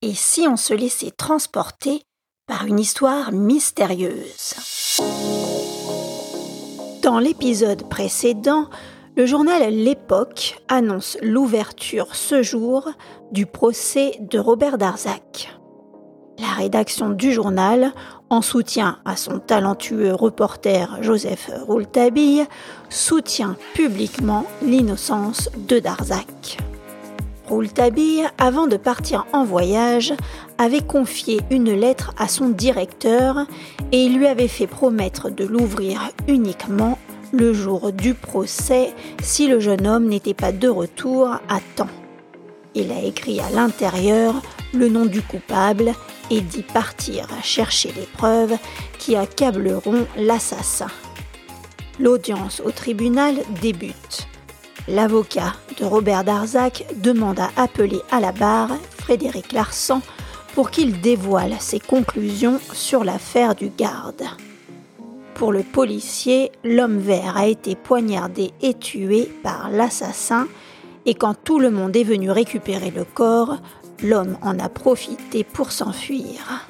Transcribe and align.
Et 0.00 0.14
si 0.14 0.46
on 0.46 0.56
se 0.56 0.74
laissait 0.74 1.10
transporter 1.10 2.02
par 2.46 2.66
une 2.66 2.78
histoire 2.78 3.32
mystérieuse? 3.32 4.54
Dans 7.02 7.18
l'épisode 7.18 7.88
précédent, 7.88 8.70
le 9.16 9.26
journal 9.26 9.74
L'Époque 9.74 10.62
annonce 10.68 11.18
l'ouverture 11.20 12.14
ce 12.14 12.44
jour 12.44 12.88
du 13.32 13.44
procès 13.44 14.12
de 14.20 14.38
Robert 14.38 14.78
Darzac. 14.78 15.52
La 16.38 16.52
rédaction 16.52 17.10
du 17.10 17.32
journal, 17.32 17.92
en 18.30 18.40
soutien 18.40 19.00
à 19.04 19.16
son 19.16 19.40
talentueux 19.40 20.14
reporter 20.14 20.96
Joseph 21.02 21.50
Rouletabille, 21.66 22.46
soutient 22.88 23.56
publiquement 23.74 24.46
l'innocence 24.62 25.50
de 25.56 25.80
Darzac. 25.80 26.58
Rouletabille, 27.48 28.26
avant 28.36 28.66
de 28.66 28.76
partir 28.76 29.26
en 29.32 29.44
voyage, 29.44 30.12
avait 30.58 30.82
confié 30.82 31.40
une 31.50 31.72
lettre 31.72 32.12
à 32.18 32.28
son 32.28 32.50
directeur 32.50 33.46
et 33.90 34.04
il 34.04 34.18
lui 34.18 34.26
avait 34.26 34.48
fait 34.48 34.66
promettre 34.66 35.30
de 35.30 35.44
l'ouvrir 35.44 36.10
uniquement 36.26 36.98
le 37.32 37.54
jour 37.54 37.90
du 37.92 38.12
procès 38.12 38.92
si 39.22 39.46
le 39.46 39.60
jeune 39.60 39.86
homme 39.86 40.08
n'était 40.08 40.34
pas 40.34 40.52
de 40.52 40.68
retour 40.68 41.28
à 41.48 41.60
temps. 41.74 41.88
Il 42.74 42.92
a 42.92 43.02
écrit 43.02 43.40
à 43.40 43.48
l'intérieur 43.50 44.34
le 44.74 44.90
nom 44.90 45.06
du 45.06 45.22
coupable 45.22 45.94
et 46.30 46.42
dit 46.42 46.62
partir 46.62 47.26
chercher 47.42 47.92
les 47.96 48.06
preuves 48.18 48.56
qui 48.98 49.16
accableront 49.16 50.06
l'assassin. 50.18 50.88
L'audience 51.98 52.60
au 52.64 52.70
tribunal 52.70 53.36
débute. 53.62 54.28
L'avocat 54.88 55.52
de 55.78 55.84
Robert 55.84 56.24
Darzac 56.24 56.86
demande 56.96 57.38
à 57.40 57.50
appeler 57.56 58.00
à 58.10 58.20
la 58.20 58.32
barre 58.32 58.74
Frédéric 58.96 59.52
Larsan 59.52 60.00
pour 60.54 60.70
qu'il 60.70 61.02
dévoile 61.02 61.56
ses 61.60 61.78
conclusions 61.78 62.58
sur 62.72 63.04
l'affaire 63.04 63.54
du 63.54 63.68
garde. 63.68 64.24
Pour 65.34 65.52
le 65.52 65.62
policier, 65.62 66.50
l'homme 66.64 66.98
vert 66.98 67.36
a 67.36 67.46
été 67.46 67.76
poignardé 67.76 68.52
et 68.62 68.72
tué 68.72 69.30
par 69.42 69.70
l'assassin, 69.70 70.48
et 71.04 71.14
quand 71.14 71.34
tout 71.34 71.58
le 71.58 71.70
monde 71.70 71.94
est 71.94 72.02
venu 72.02 72.30
récupérer 72.30 72.90
le 72.90 73.04
corps, 73.04 73.58
l'homme 74.02 74.38
en 74.40 74.58
a 74.58 74.70
profité 74.70 75.44
pour 75.44 75.70
s'enfuir. 75.70 76.66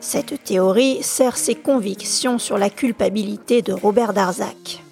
Cette 0.00 0.42
théorie 0.42 1.00
sert 1.04 1.36
ses 1.36 1.54
convictions 1.54 2.40
sur 2.40 2.58
la 2.58 2.70
culpabilité 2.70 3.62
de 3.62 3.72
Robert 3.72 4.14
Darzac. 4.14 4.82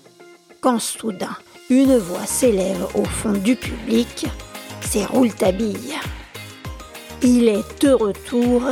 Quand 0.61 0.79
soudain, 0.79 1.37
une 1.71 1.97
voix 1.97 2.27
s'élève 2.27 2.87
au 2.95 3.05
fond 3.05 3.33
du 3.33 3.57
public, 3.57 4.27
c'est 4.83 5.05
Rouletabille. 5.05 5.95
Il 7.23 7.49
est 7.49 7.83
de 7.83 7.91
retour 7.91 8.63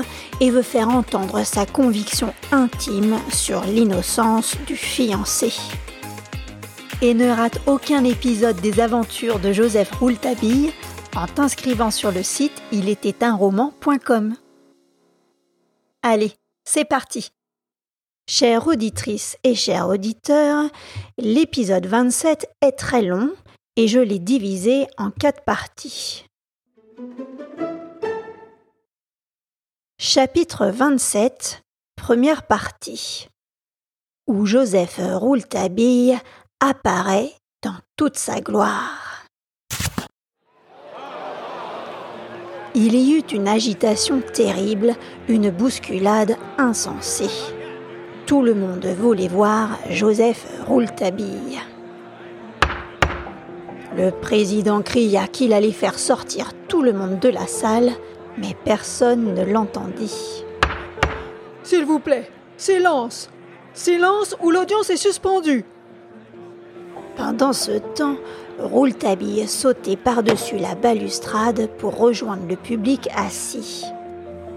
et 0.41 0.51
veut 0.51 0.63
faire 0.63 0.91
entendre 0.91 1.43
sa 1.45 1.65
conviction 1.65 2.35
intime 2.51 3.19
sur 3.33 3.65
l'innocence 3.65 4.57
du 4.67 4.77
fiancé. 4.77 5.53
Et 7.01 7.15
ne 7.15 7.31
rate 7.31 7.61
aucun 7.67 8.05
épisode 8.05 8.61
des 8.61 8.79
aventures 8.79 9.39
de 9.39 9.53
Joseph 9.53 9.91
Rouletabille 9.93 10.73
en 11.17 11.27
t'inscrivant 11.27 11.91
sur 11.91 12.13
le 12.13 12.23
site 12.23 12.63
roman.com. 13.21 14.35
Allez, 16.03 16.33
c'est 16.65 16.85
parti 16.85 17.33
Chères 18.29 18.69
auditrices 18.69 19.37
et 19.43 19.55
chers 19.55 19.89
auditeurs, 19.89 20.71
l'épisode 21.19 21.87
27 21.87 22.49
est 22.61 22.73
très 22.73 23.03
long 23.03 23.33
et 23.77 23.89
je 23.89 23.99
l'ai 23.99 24.21
divisé 24.21 24.87
en 24.97 25.11
quatre 25.11 25.43
parties. 25.43 26.25
Chapitre 29.99 30.67
27, 30.67 31.63
première 31.97 32.47
partie, 32.47 33.29
où 34.29 34.47
Joseph 34.47 35.01
Rouletabille 35.01 36.17
apparaît 36.61 37.33
dans 37.63 37.77
toute 37.97 38.17
sa 38.17 38.41
gloire. 38.41 39.27
Il 42.75 42.95
y 42.95 43.13
eut 43.13 43.27
une 43.33 43.49
agitation 43.49 44.23
terrible, 44.23 44.95
une 45.29 45.51
bousculade 45.51 46.37
insensée 46.57 47.29
tout 48.33 48.41
le 48.41 48.55
monde 48.55 48.87
voulait 48.99 49.29
voir 49.29 49.79
Joseph 49.91 50.47
Rouletabille. 50.67 51.61
Le 53.95 54.11
président 54.11 54.81
cria 54.81 55.27
qu'il 55.27 55.53
allait 55.53 55.71
faire 55.71 55.99
sortir 55.99 56.53
tout 56.67 56.81
le 56.81 56.95
monde 56.95 57.19
de 57.19 57.29
la 57.29 57.47
salle, 57.47 57.91
mais 58.39 58.57
personne 58.65 59.35
ne 59.35 59.45
l'entendit. 59.45 60.47
S'il 61.63 61.85
vous 61.85 61.99
plaît, 61.99 62.27
silence 62.57 63.29
Silence 63.75 64.35
ou 64.41 64.51
l'audience 64.51 64.89
est 64.89 64.97
suspendue 64.97 65.67
Pendant 67.17 67.53
ce 67.53 67.81
temps, 67.95 68.17
Rouletabille 68.59 69.47
sautait 69.47 69.97
par-dessus 69.97 70.57
la 70.57 70.75
balustrade 70.75 71.69
pour 71.77 71.99
rejoindre 71.99 72.49
le 72.49 72.57
public 72.57 73.11
assis. 73.15 73.85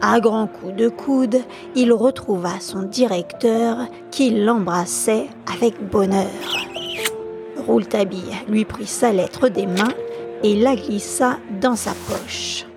À 0.07 0.19
grands 0.19 0.45
coups 0.45 0.75
de 0.75 0.87
coude, 0.87 1.37
il 1.73 1.91
retrouva 1.91 2.59
son 2.59 2.83
directeur 2.83 3.87
qui 4.11 4.29
l'embrassait 4.29 5.25
avec 5.51 5.73
bonheur. 5.89 6.29
Rouletabille 7.65 8.35
lui 8.47 8.65
prit 8.65 8.85
sa 8.85 9.11
lettre 9.11 9.49
des 9.49 9.65
mains 9.65 9.95
et 10.43 10.55
la 10.57 10.75
glissa 10.75 11.39
dans 11.59 11.75
sa 11.75 11.93
poche. 12.07 12.67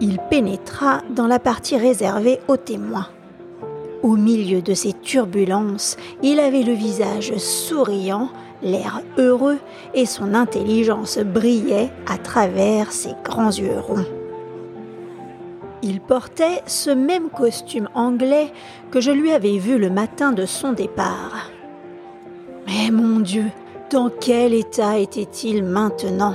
Il 0.00 0.18
pénétra 0.30 1.02
dans 1.14 1.26
la 1.26 1.38
partie 1.38 1.76
réservée 1.76 2.40
aux 2.48 2.56
témoins. 2.56 3.08
Au 4.02 4.16
milieu 4.16 4.62
de 4.62 4.72
ces 4.72 4.94
turbulences, 4.94 5.98
il 6.22 6.40
avait 6.40 6.62
le 6.62 6.72
visage 6.72 7.36
souriant, 7.36 8.30
l'air 8.62 9.02
heureux 9.18 9.58
et 9.92 10.06
son 10.06 10.32
intelligence 10.32 11.18
brillait 11.18 11.90
à 12.10 12.16
travers 12.16 12.92
ses 12.92 13.12
grands 13.24 13.50
yeux 13.50 13.78
ronds. 13.78 14.06
Il 15.82 16.00
portait 16.00 16.62
ce 16.66 16.90
même 16.90 17.30
costume 17.30 17.88
anglais 17.94 18.52
que 18.90 19.00
je 19.00 19.10
lui 19.10 19.32
avais 19.32 19.58
vu 19.58 19.78
le 19.78 19.88
matin 19.88 20.32
de 20.32 20.44
son 20.44 20.72
départ. 20.72 21.50
Mais 22.66 22.90
mon 22.90 23.20
Dieu, 23.20 23.46
dans 23.90 24.10
quel 24.10 24.52
état 24.52 24.98
était-il 24.98 25.64
maintenant? 25.64 26.34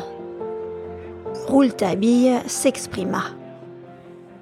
Rouletabille 1.48 2.40
s'exprima. 2.48 3.24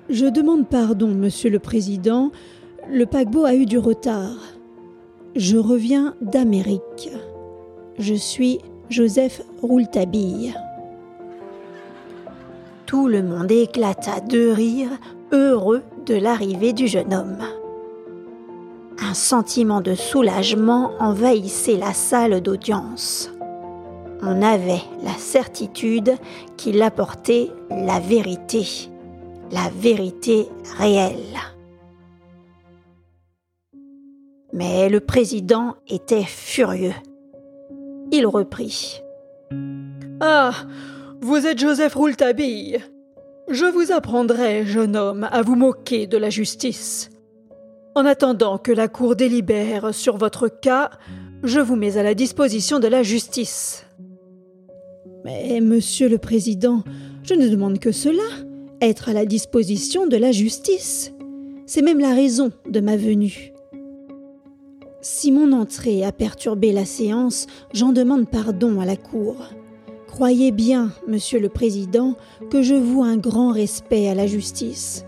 Je 0.09 0.25
demande 0.25 0.67
pardon, 0.67 1.07
monsieur 1.07 1.49
le 1.49 1.59
président. 1.59 2.31
Le 2.89 3.05
paquebot 3.05 3.45
a 3.45 3.55
eu 3.55 3.65
du 3.65 3.77
retard. 3.77 4.37
Je 5.35 5.57
reviens 5.57 6.15
d'Amérique. 6.21 7.09
Je 7.99 8.13
suis 8.13 8.59
Joseph 8.89 9.41
Rouletabille. 9.61 10.53
Tout 12.93 13.07
le 13.07 13.23
monde 13.23 13.51
éclata 13.51 14.19
de 14.19 14.51
rire, 14.51 14.91
heureux 15.31 15.81
de 16.05 16.13
l'arrivée 16.13 16.73
du 16.73 16.87
jeune 16.87 17.11
homme. 17.11 17.43
Un 18.99 19.15
sentiment 19.15 19.81
de 19.81 19.95
soulagement 19.95 20.91
envahissait 20.99 21.77
la 21.77 21.91
salle 21.91 22.39
d'audience. 22.39 23.31
On 24.21 24.43
avait 24.43 24.83
la 25.01 25.13
certitude 25.17 26.13
qu'il 26.55 26.83
apportait 26.83 27.49
la 27.71 27.99
vérité, 27.99 28.63
la 29.51 29.71
vérité 29.75 30.47
réelle. 30.77 31.39
Mais 34.53 34.87
le 34.87 34.99
président 34.99 35.77
était 35.87 36.25
furieux. 36.25 36.93
Il 38.11 38.27
reprit. 38.27 39.01
Ah, 40.21 40.51
vous 41.23 41.47
êtes 41.47 41.59
Joseph 41.59 41.95
Rouletabille. 41.95 42.79
Je 43.49 43.65
vous 43.65 43.93
apprendrai, 43.93 44.65
jeune 44.65 44.97
homme, 44.97 45.27
à 45.31 45.41
vous 45.41 45.55
moquer 45.55 46.05
de 46.05 46.17
la 46.17 46.29
justice. 46.29 47.09
En 47.95 48.05
attendant 48.05 48.57
que 48.57 48.73
la 48.73 48.89
Cour 48.89 49.15
délibère 49.15 49.93
sur 49.95 50.17
votre 50.17 50.49
cas, 50.49 50.89
je 51.41 51.61
vous 51.61 51.77
mets 51.77 51.95
à 51.97 52.03
la 52.03 52.13
disposition 52.13 52.79
de 52.79 52.87
la 52.89 53.03
justice. 53.03 53.85
Mais, 55.23 55.61
monsieur 55.61 56.09
le 56.09 56.17
Président, 56.17 56.83
je 57.23 57.35
ne 57.35 57.47
demande 57.47 57.79
que 57.79 57.93
cela, 57.93 58.23
être 58.81 59.07
à 59.07 59.13
la 59.13 59.25
disposition 59.25 60.07
de 60.07 60.17
la 60.17 60.33
justice. 60.33 61.13
C'est 61.65 61.81
même 61.81 61.99
la 61.99 62.13
raison 62.13 62.51
de 62.69 62.81
ma 62.81 62.97
venue. 62.97 63.53
Si 65.01 65.31
mon 65.31 65.53
entrée 65.53 66.03
a 66.03 66.11
perturbé 66.11 66.73
la 66.73 66.85
séance, 66.85 67.47
j'en 67.73 67.93
demande 67.93 68.29
pardon 68.29 68.81
à 68.81 68.85
la 68.85 68.97
Cour. 68.97 69.53
Croyez 70.13 70.51
bien, 70.51 70.91
Monsieur 71.07 71.39
le 71.39 71.49
Président, 71.49 72.13
que 72.51 72.61
je 72.61 72.75
voue 72.75 73.03
un 73.03 73.17
grand 73.17 73.51
respect 73.51 74.07
à 74.07 74.13
la 74.13 74.27
justice. 74.27 75.05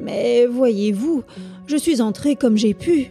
Mais 0.00 0.46
voyez-vous, 0.46 1.24
je 1.66 1.76
suis 1.76 2.00
entré 2.00 2.36
comme 2.36 2.56
j'ai 2.56 2.72
pu. 2.72 3.10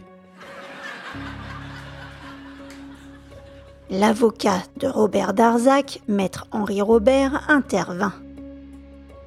L'avocat 3.90 4.62
de 4.80 4.86
Robert 4.86 5.34
Darzac, 5.34 6.00
maître 6.08 6.46
Henri 6.50 6.80
Robert, 6.80 7.44
intervint. 7.48 8.14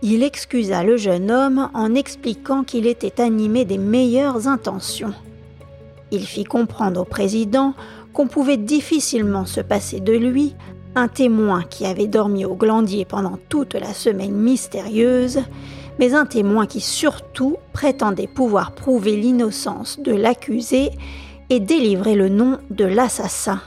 Il 0.02 0.24
excusa 0.24 0.84
le 0.84 0.98
jeune 0.98 1.30
homme 1.30 1.70
en 1.76 1.94
expliquant 1.94 2.64
qu'il 2.64 2.88
était 2.88 3.22
animé 3.22 3.64
des 3.64 3.78
meilleures 3.78 4.48
intentions. 4.48 5.14
Il 6.10 6.26
fit 6.26 6.46
comprendre 6.46 7.02
au 7.02 7.06
président 7.06 7.76
qu'on 8.12 8.26
pouvait 8.26 8.58
difficilement 8.58 9.46
se 9.46 9.62
passer 9.62 10.00
de 10.00 10.14
lui, 10.14 10.56
un 10.96 11.08
témoin 11.08 11.64
qui 11.64 11.86
avait 11.86 12.08
dormi 12.08 12.46
au 12.46 12.56
glandier 12.56 13.06
pendant 13.06 13.38
toute 13.50 13.76
la 13.76 13.94
semaine 13.94 14.34
mystérieuse, 14.34 15.40
mais 16.00 16.14
un 16.14 16.26
témoin 16.26 16.66
qui 16.66 16.82
surtout 16.82 17.58
prétendait 17.74 18.28
pouvoir 18.28 18.74
prouver 18.74 19.16
l'innocence 19.16 20.00
de 20.00 20.12
l'accusé 20.12 20.92
et 21.50 21.60
délivrer 21.60 22.16
le 22.16 22.30
nom 22.30 22.60
de 22.70 22.86
l'assassin. 22.86 23.62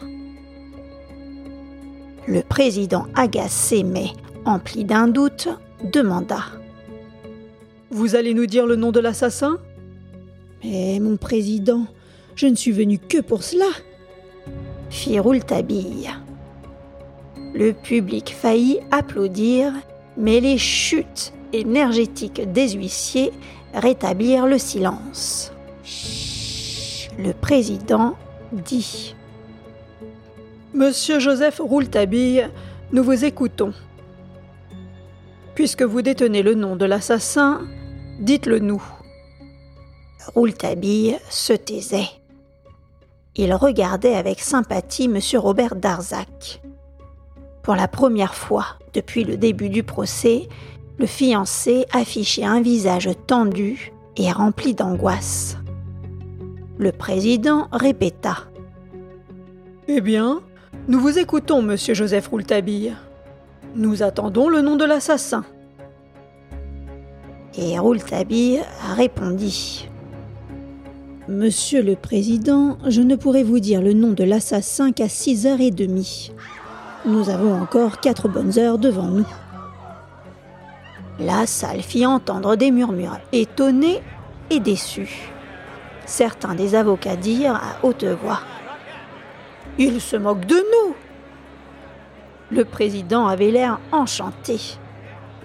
Le 2.26 2.42
président 2.42 3.06
agacé 3.14 3.82
mais 3.82 4.08
empli 4.44 4.84
d'un 4.84 5.08
doute 5.08 5.48
demanda. 5.92 6.40
Vous 7.90 8.16
allez 8.16 8.34
nous 8.34 8.46
dire 8.46 8.66
le 8.66 8.76
nom 8.76 8.92
de 8.92 9.00
l'assassin? 9.00 9.58
Mais 10.64 10.98
mon 11.00 11.16
président, 11.16 11.86
je 12.34 12.46
ne 12.46 12.54
suis 12.54 12.72
venu 12.72 12.98
que 12.98 13.20
pour 13.20 13.42
cela. 13.42 13.66
Fit 14.88 15.18
Rouletabille. 15.18 16.10
Le 17.54 17.72
public 17.72 18.34
faillit 18.36 18.80
applaudir, 18.90 19.72
mais 20.16 20.40
les 20.40 20.58
chutes 20.58 21.32
énergétiques 21.52 22.50
des 22.50 22.70
huissiers 22.70 23.32
rétablirent 23.72 24.46
le 24.46 24.58
silence. 24.58 25.52
Le 27.16 27.32
président 27.32 28.16
dit 28.50 29.14
Monsieur 30.74 31.20
Joseph 31.20 31.60
Rouletabille, 31.60 32.48
nous 32.92 33.04
vous 33.04 33.24
écoutons. 33.24 33.72
Puisque 35.54 35.82
vous 35.82 36.02
détenez 36.02 36.42
le 36.42 36.54
nom 36.54 36.74
de 36.74 36.84
l'assassin, 36.84 37.60
dites-le 38.18 38.58
nous. 38.58 38.82
Rouletabille 40.34 41.18
se 41.30 41.52
taisait. 41.52 42.08
Il 43.36 43.54
regardait 43.54 44.16
avec 44.16 44.40
sympathie 44.40 45.04
M. 45.04 45.20
Robert 45.36 45.76
Darzac. 45.76 46.60
Pour 47.64 47.76
la 47.76 47.88
première 47.88 48.34
fois 48.34 48.66
depuis 48.92 49.24
le 49.24 49.38
début 49.38 49.70
du 49.70 49.82
procès, 49.82 50.50
le 50.98 51.06
fiancé 51.06 51.86
affichait 51.92 52.44
un 52.44 52.60
visage 52.60 53.08
tendu 53.26 53.90
et 54.18 54.30
rempli 54.30 54.74
d'angoisse. 54.74 55.56
Le 56.76 56.92
président 56.92 57.68
répéta. 57.72 58.36
Eh 59.88 60.02
bien, 60.02 60.42
nous 60.88 61.00
vous 61.00 61.18
écoutons, 61.18 61.62
monsieur 61.62 61.94
Joseph 61.94 62.28
Rouletabille. 62.28 62.94
Nous 63.74 64.02
attendons 64.02 64.50
le 64.50 64.60
nom 64.60 64.76
de 64.76 64.84
l'assassin. 64.84 65.46
Et 67.56 67.78
Rouletabille 67.78 68.60
répondit. 68.94 69.88
Monsieur 71.28 71.82
le 71.82 71.96
Président, 71.96 72.76
je 72.86 73.00
ne 73.00 73.16
pourrai 73.16 73.42
vous 73.42 73.58
dire 73.58 73.80
le 73.80 73.94
nom 73.94 74.10
de 74.10 74.24
l'assassin 74.24 74.92
qu'à 74.92 75.08
six 75.08 75.46
heures 75.46 75.62
et 75.62 75.70
demie. 75.70 76.30
Nous 77.06 77.28
avons 77.28 77.60
encore 77.60 78.00
quatre 78.00 78.28
bonnes 78.28 78.58
heures 78.58 78.78
devant 78.78 79.08
nous. 79.08 79.26
La 81.18 81.46
salle 81.46 81.82
fit 81.82 82.06
entendre 82.06 82.56
des 82.56 82.70
murmures 82.70 83.18
étonnés 83.30 84.02
et 84.48 84.58
déçus. 84.58 85.30
Certains 86.06 86.54
des 86.54 86.74
avocats 86.74 87.16
dirent 87.16 87.56
à 87.56 87.84
haute 87.84 88.04
voix 88.04 88.40
Il 89.78 90.00
se 90.00 90.16
moque 90.16 90.46
de 90.46 90.56
nous 90.56 90.94
Le 92.50 92.64
président 92.64 93.26
avait 93.26 93.50
l'air 93.50 93.80
enchanté. 93.92 94.58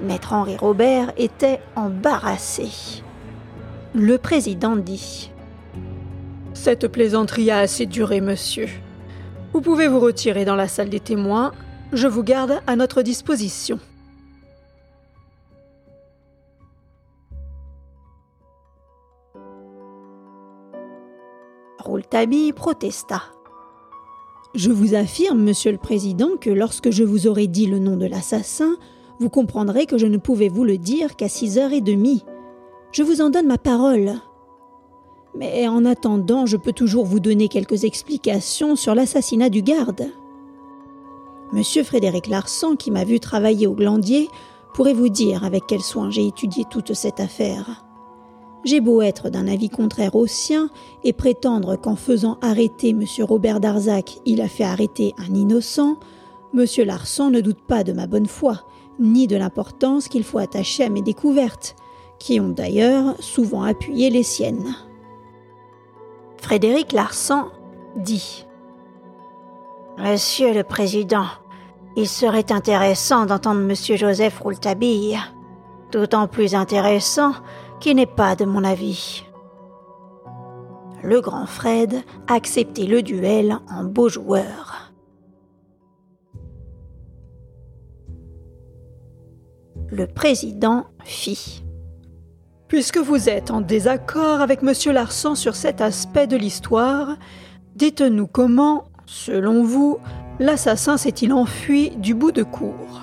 Maître 0.01 0.31
Henri 0.31 0.56
Robert 0.56 1.11
était 1.17 1.59
embarrassé. 1.75 2.69
Le 3.94 4.17
président 4.17 4.77
dit 4.77 5.29
Cette 6.53 6.88
plaisanterie 6.88 7.51
a 7.51 7.57
assez 7.59 7.85
duré, 7.85 8.21
monsieur. 8.21 8.69
Vous 9.53 9.61
pouvez 9.61 9.87
vous 9.87 9.99
retirer 9.99 10.45
dans 10.45 10.55
la 10.55 10.67
salle 10.67 10.89
des 10.89 10.99
témoins. 10.99 11.51
Je 11.91 12.07
vous 12.07 12.23
garde 12.23 12.61
à 12.67 12.75
notre 12.75 13.01
disposition. 13.01 13.79
Rouletabille 21.79 22.53
protesta. 22.53 23.23
Je 24.53 24.71
vous 24.71 24.93
affirme, 24.93 25.39
monsieur 25.39 25.71
le 25.71 25.77
président, 25.77 26.37
que 26.39 26.49
lorsque 26.51 26.91
je 26.91 27.03
vous 27.03 27.25
aurai 27.25 27.47
dit 27.47 27.65
le 27.65 27.79
nom 27.79 27.97
de 27.97 28.05
l'assassin, 28.05 28.77
vous 29.19 29.29
comprendrez 29.29 29.87
que 29.87 29.97
je 29.97 30.05
ne 30.05 30.17
pouvais 30.17 30.49
vous 30.49 30.63
le 30.63 30.77
dire 30.77 31.15
qu'à 31.15 31.27
six 31.27 31.57
heures 31.57 31.73
et 31.73 31.81
demie. 31.81 32.23
Je 32.91 33.01
vous 33.01 33.21
en 33.21 33.29
donne 33.29 33.47
ma 33.47 33.57
parole. 33.57 34.13
Mais 35.35 35.67
en 35.67 35.85
attendant, 35.85 36.45
je 36.45 36.57
peux 36.57 36.73
toujours 36.73 37.05
vous 37.05 37.19
donner 37.19 37.47
quelques 37.47 37.83
explications 37.83 38.75
sur 38.75 38.95
l'assassinat 38.95 39.49
du 39.49 39.61
garde. 39.61 40.09
Monsieur 41.53 41.83
Frédéric 41.83 42.27
Larsan, 42.27 42.75
qui 42.75 42.91
m'a 42.91 43.03
vu 43.03 43.19
travailler 43.19 43.67
au 43.67 43.73
glandier, 43.73 44.29
pourrait 44.73 44.93
vous 44.93 45.09
dire 45.09 45.43
avec 45.43 45.63
quel 45.67 45.81
soin 45.81 46.09
j'ai 46.09 46.25
étudié 46.25 46.63
toute 46.69 46.93
cette 46.93 47.19
affaire. 47.19 47.85
J'ai 48.65 48.81
beau 48.81 49.01
être 49.01 49.29
d'un 49.29 49.47
avis 49.47 49.69
contraire 49.69 50.15
au 50.15 50.27
sien 50.27 50.69
et 51.03 51.13
prétendre 51.13 51.77
qu'en 51.77 51.95
faisant 51.95 52.37
arrêter 52.41 52.89
M. 52.89 53.03
Robert 53.21 53.59
Darzac, 53.59 54.19
il 54.25 54.41
a 54.41 54.47
fait 54.47 54.65
arrêter 54.65 55.13
un 55.17 55.33
innocent, 55.33 55.97
M. 56.53 56.65
Larsan 56.85 57.29
ne 57.29 57.41
doute 57.41 57.61
pas 57.67 57.83
de 57.83 57.93
ma 57.93 58.05
bonne 58.05 58.25
foi, 58.25 58.63
ni 58.99 59.27
de 59.27 59.37
l'importance 59.37 60.07
qu'il 60.07 60.23
faut 60.23 60.39
attacher 60.39 60.83
à 60.83 60.89
mes 60.89 61.01
découvertes, 61.01 61.75
qui 62.19 62.39
ont 62.39 62.49
d'ailleurs 62.49 63.15
souvent 63.19 63.63
appuyé 63.63 64.09
les 64.09 64.23
siennes. 64.23 64.75
Frédéric 66.41 66.94
Larsan 66.94 67.50
dit 67.95 68.45
Monsieur 69.97 70.53
le 70.53 70.63
Président, 70.63 71.25
il 71.95 72.07
serait 72.07 72.51
intéressant 72.51 73.25
d'entendre 73.25 73.59
Monsieur 73.62 73.97
Joseph 73.97 74.39
Rouletabille. 74.39 75.19
D'autant 75.91 76.27
plus 76.27 76.56
intéressant 76.56 77.33
qui 77.80 77.94
n'est 77.94 78.06
pas 78.06 78.36
de 78.36 78.45
mon 78.45 78.63
avis. 78.63 79.25
Le 81.03 81.19
grand 81.19 81.45
Fred 81.45 82.03
acceptait 82.27 82.85
le 82.85 83.01
duel 83.01 83.57
en 83.69 83.83
beau 83.83 84.07
joueur. 84.07 84.92
Le 89.92 90.07
président 90.07 90.85
fit. 91.03 91.63
Puisque 92.69 93.00
vous 93.00 93.30
êtes 93.30 93.50
en 93.50 93.62
désaccord 93.62 94.42
avec 94.42 94.59
M. 94.61 94.94
Larsan 94.94 95.33
sur 95.33 95.56
cet 95.56 95.81
aspect 95.81 96.28
de 96.28 96.38
l'histoire, 96.38 97.18
dites-nous 97.76 98.28
comment, 98.28 98.85
selon 99.07 99.64
vous, 99.64 99.97
l'assassin 100.40 100.95
s'est-il 100.95 101.33
enfui 101.33 101.90
du 101.97 102.14
bout 102.14 102.31
de 102.31 102.44
cour? 102.44 103.02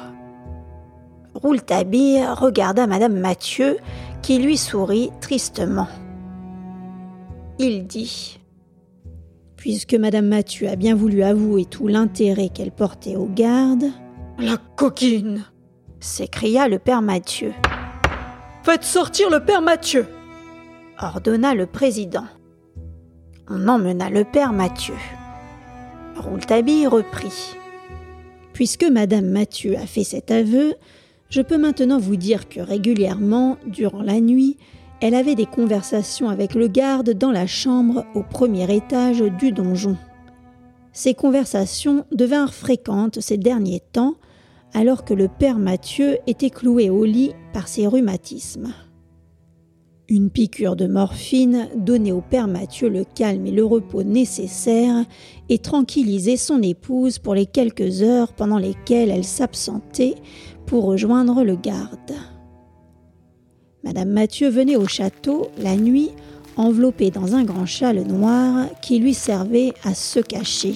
Rouletabille 1.34 2.24
regarda 2.26 2.86
Madame 2.86 3.18
Mathieu 3.18 3.78
qui 4.22 4.38
lui 4.38 4.56
sourit 4.56 5.10
tristement. 5.20 5.88
Il 7.58 7.88
dit 7.88 8.38
Puisque 9.56 9.94
Madame 9.94 10.26
Mathieu 10.26 10.68
a 10.68 10.76
bien 10.76 10.94
voulu 10.94 11.24
avouer 11.24 11.64
tout 11.64 11.88
l'intérêt 11.88 12.50
qu'elle 12.50 12.70
portait 12.70 13.16
aux 13.16 13.28
gardes. 13.34 13.90
La 14.38 14.58
coquine 14.76 15.44
s'écria 15.98 16.68
le 16.68 16.78
père 16.78 17.02
Mathieu. 17.02 17.52
Faites 18.66 18.82
sortir 18.82 19.30
le 19.30 19.38
père 19.38 19.62
Mathieu 19.62 20.08
ordonna 21.00 21.54
le 21.54 21.66
président. 21.66 22.24
On 23.48 23.68
emmena 23.68 24.10
le 24.10 24.24
père 24.24 24.52
Mathieu. 24.52 24.96
Rouletabille 26.16 26.88
reprit. 26.88 27.54
Puisque 28.54 28.82
Madame 28.82 29.26
Mathieu 29.26 29.76
a 29.76 29.86
fait 29.86 30.02
cet 30.02 30.32
aveu, 30.32 30.74
je 31.30 31.42
peux 31.42 31.58
maintenant 31.58 32.00
vous 32.00 32.16
dire 32.16 32.48
que 32.48 32.58
régulièrement, 32.58 33.56
durant 33.68 34.02
la 34.02 34.18
nuit, 34.18 34.56
elle 35.00 35.14
avait 35.14 35.36
des 35.36 35.46
conversations 35.46 36.28
avec 36.28 36.56
le 36.56 36.66
garde 36.66 37.10
dans 37.10 37.30
la 37.30 37.46
chambre 37.46 38.04
au 38.16 38.24
premier 38.24 38.74
étage 38.74 39.20
du 39.20 39.52
donjon. 39.52 39.96
Ces 40.92 41.14
conversations 41.14 42.04
devinrent 42.10 42.52
fréquentes 42.52 43.20
ces 43.20 43.38
derniers 43.38 43.84
temps, 43.92 44.16
alors 44.76 45.06
que 45.06 45.14
le 45.14 45.28
père 45.28 45.58
Mathieu 45.58 46.18
était 46.26 46.50
cloué 46.50 46.90
au 46.90 47.06
lit 47.06 47.32
par 47.54 47.66
ses 47.66 47.86
rhumatismes. 47.86 48.74
Une 50.06 50.28
piqûre 50.28 50.76
de 50.76 50.86
morphine 50.86 51.68
donnait 51.74 52.12
au 52.12 52.20
père 52.20 52.46
Mathieu 52.46 52.90
le 52.90 53.04
calme 53.04 53.46
et 53.46 53.52
le 53.52 53.64
repos 53.64 54.02
nécessaires 54.02 55.06
et 55.48 55.58
tranquillisait 55.58 56.36
son 56.36 56.60
épouse 56.60 57.18
pour 57.18 57.34
les 57.34 57.46
quelques 57.46 58.02
heures 58.02 58.34
pendant 58.34 58.58
lesquelles 58.58 59.10
elle 59.10 59.24
s'absentait 59.24 60.16
pour 60.66 60.84
rejoindre 60.84 61.42
le 61.42 61.56
garde. 61.56 62.12
Madame 63.82 64.10
Mathieu 64.10 64.50
venait 64.50 64.76
au 64.76 64.86
château 64.86 65.48
la 65.58 65.74
nuit 65.76 66.10
enveloppée 66.58 67.10
dans 67.10 67.34
un 67.34 67.44
grand 67.44 67.66
châle 67.66 68.02
noir 68.06 68.66
qui 68.82 68.98
lui 68.98 69.14
servait 69.14 69.72
à 69.84 69.94
se 69.94 70.20
cacher. 70.20 70.74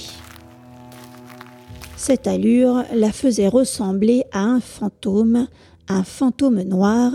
Cette 2.03 2.27
allure 2.27 2.83
la 2.95 3.13
faisait 3.13 3.47
ressembler 3.47 4.25
à 4.33 4.41
un 4.41 4.61
fantôme, 4.61 5.49
un 5.87 6.03
fantôme 6.03 6.63
noir 6.63 7.13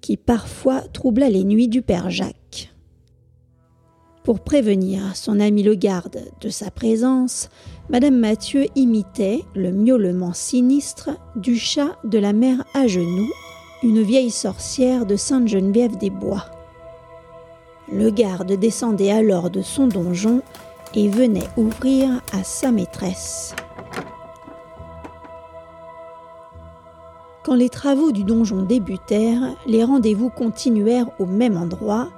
qui 0.00 0.16
parfois 0.16 0.80
troubla 0.80 1.30
les 1.30 1.44
nuits 1.44 1.68
du 1.68 1.80
père 1.80 2.10
Jacques. 2.10 2.74
Pour 4.24 4.40
prévenir 4.40 5.14
son 5.14 5.38
ami 5.38 5.62
le 5.62 5.76
garde 5.76 6.18
de 6.40 6.48
sa 6.48 6.72
présence, 6.72 7.50
Madame 7.88 8.16
Mathieu 8.16 8.66
imitait 8.74 9.44
le 9.54 9.70
miaulement 9.70 10.32
sinistre 10.32 11.10
du 11.36 11.56
chat 11.56 11.96
de 12.02 12.18
la 12.18 12.32
mère 12.32 12.64
à 12.74 12.88
genoux, 12.88 13.30
une 13.84 14.02
vieille 14.02 14.32
sorcière 14.32 15.06
de 15.06 15.14
Sainte-Geneviève 15.14 15.98
des 15.98 16.10
Bois. 16.10 16.46
Le 17.92 18.10
garde 18.10 18.54
descendait 18.54 19.12
alors 19.12 19.50
de 19.50 19.62
son 19.62 19.86
donjon 19.86 20.42
et 20.94 21.08
venait 21.08 21.48
ouvrir 21.56 22.20
à 22.32 22.42
sa 22.42 22.72
maîtresse. 22.72 23.54
Quand 27.46 27.54
les 27.54 27.68
travaux 27.68 28.10
du 28.10 28.24
donjon 28.24 28.62
débutèrent, 28.62 29.54
les 29.68 29.84
rendez-vous 29.84 30.30
continuèrent 30.30 31.12
au 31.20 31.26
même 31.26 31.56
endroit, 31.56 32.08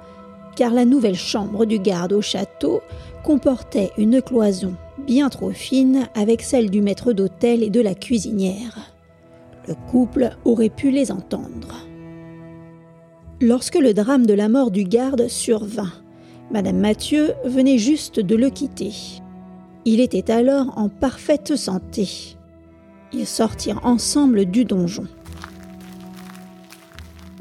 car 0.55 0.73
la 0.73 0.85
nouvelle 0.85 1.13
chambre 1.13 1.65
du 1.65 1.77
garde 1.77 2.13
au 2.13 2.21
château 2.21 2.81
comportait 3.23 3.91
une 3.99 4.23
cloison 4.23 4.73
bien 5.05 5.29
trop 5.29 5.51
fine 5.51 6.09
avec 6.15 6.41
celle 6.41 6.71
du 6.71 6.81
maître 6.81 7.13
d'hôtel 7.13 7.61
et 7.61 7.69
de 7.69 7.79
la 7.79 7.93
cuisinière. 7.93 8.91
Le 9.67 9.75
couple 9.91 10.31
aurait 10.45 10.69
pu 10.69 10.89
les 10.89 11.11
entendre. 11.11 11.75
Lorsque 13.39 13.77
le 13.77 13.93
drame 13.93 14.25
de 14.25 14.33
la 14.33 14.49
mort 14.49 14.71
du 14.71 14.83
garde 14.83 15.27
survint, 15.27 15.93
Madame 16.49 16.79
Mathieu 16.79 17.33
venait 17.45 17.77
juste 17.77 18.19
de 18.19 18.35
le 18.35 18.49
quitter. 18.49 18.93
Il 19.85 19.99
était 19.99 20.31
alors 20.31 20.75
en 20.75 20.89
parfaite 20.89 21.55
santé. 21.55 22.35
Ils 23.13 23.27
sortirent 23.27 23.85
ensemble 23.85 24.45
du 24.45 24.65
donjon. 24.65 25.05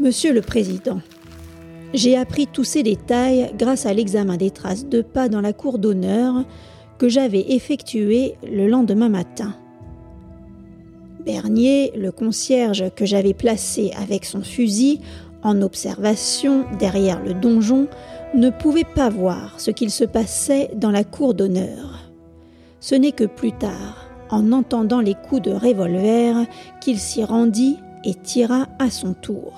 Monsieur 0.01 0.33
le 0.33 0.43
Président, 0.43 1.01
j'ai 1.93 2.17
appris 2.17 2.47
tous 2.47 2.63
ces 2.63 2.85
détails 2.85 3.51
grâce 3.59 3.85
à 3.85 3.93
l'examen 3.93 4.37
des 4.37 4.53
traces 4.53 4.87
de 4.87 5.03
pas 5.03 5.29
dans 5.29 5.41
la 5.41 5.53
cour 5.53 5.81
d'honneur 5.81 6.45
que 6.99 7.09
j'avais 7.09 7.53
effectué 7.53 8.37
le 8.49 8.69
lendemain 8.69 9.09
matin. 9.09 9.57
Bernier, 11.27 11.91
le 11.97 12.13
concierge 12.13 12.85
que 12.95 13.07
j'avais 13.07 13.35
placé 13.35 13.91
avec 14.01 14.25
son 14.25 14.43
fusil 14.43 15.01
en 15.43 15.63
observation 15.63 16.65
derrière 16.79 17.21
le 17.21 17.35
donjon, 17.35 17.89
ne 18.37 18.51
pouvait 18.51 18.85
pas 18.85 19.11
voir 19.11 19.59
ce 19.59 19.73
qu'il 19.73 19.91
se 19.91 20.05
passait 20.05 20.71
dans 20.77 20.93
la 20.93 21.03
cour 21.03 21.35
d'honneur. 21.35 22.09
Ce 22.79 22.95
n'est 22.95 23.11
que 23.11 23.25
plus 23.25 23.53
tard, 23.53 24.07
en 24.31 24.53
entendant 24.53 25.01
les 25.01 25.15
coups 25.15 25.43
de 25.43 25.51
revolver, 25.51 26.47
qu'il 26.81 27.01
s'y 27.01 27.25
rendit 27.25 27.79
et 28.05 28.15
tira 28.15 28.69
à 28.79 28.91
son 28.91 29.13
tour. 29.13 29.55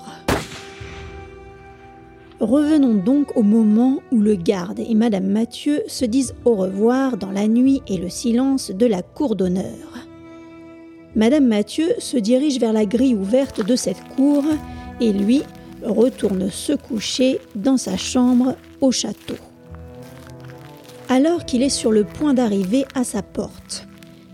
Revenons 2.41 2.95
donc 2.95 3.37
au 3.37 3.43
moment 3.43 4.01
où 4.11 4.19
le 4.19 4.33
garde 4.33 4.79
et 4.79 4.95
Madame 4.95 5.27
Mathieu 5.27 5.83
se 5.85 6.05
disent 6.05 6.33
au 6.43 6.55
revoir 6.55 7.17
dans 7.17 7.29
la 7.29 7.47
nuit 7.47 7.83
et 7.87 7.97
le 7.97 8.09
silence 8.09 8.71
de 8.71 8.87
la 8.87 9.03
cour 9.03 9.35
d'honneur. 9.35 10.07
Madame 11.15 11.45
Mathieu 11.45 11.89
se 11.99 12.17
dirige 12.17 12.59
vers 12.59 12.73
la 12.73 12.85
grille 12.85 13.13
ouverte 13.13 13.63
de 13.63 13.75
cette 13.75 14.03
cour 14.15 14.43
et 14.99 15.13
lui 15.13 15.43
retourne 15.83 16.49
se 16.49 16.73
coucher 16.73 17.39
dans 17.53 17.77
sa 17.77 17.95
chambre 17.95 18.55
au 18.81 18.91
château. 18.91 19.35
Alors 21.09 21.45
qu'il 21.45 21.61
est 21.61 21.69
sur 21.69 21.91
le 21.91 22.05
point 22.05 22.33
d'arriver 22.33 22.85
à 22.95 23.03
sa 23.03 23.21
porte, 23.21 23.87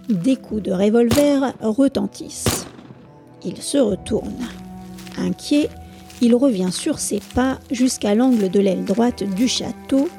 des 0.07 0.37
coups 0.37 0.63
de 0.63 0.71
revolver 0.71 1.53
retentissent. 1.59 2.67
Il 3.43 3.61
se 3.61 3.77
retourne. 3.77 4.47
Inquiet, 5.17 5.69
il 6.21 6.35
revient 6.35 6.71
sur 6.71 6.99
ses 6.99 7.19
pas 7.35 7.59
jusqu'à 7.71 8.15
l'angle 8.15 8.49
de 8.49 8.59
l'aile 8.59 8.85
droite 8.85 9.23
du 9.23 9.47
château 9.47 10.09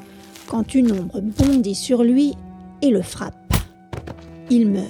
quand 0.47 0.73
une 0.73 0.91
ombre 0.91 1.21
bondit 1.21 1.75
sur 1.75 2.03
lui 2.03 2.35
et 2.81 2.89
le 2.89 3.01
frappe. 3.01 3.35
Il 4.49 4.69
meurt. 4.69 4.87